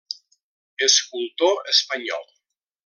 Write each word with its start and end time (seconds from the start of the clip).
Escultor 0.87 1.71
espanyol. 1.75 2.29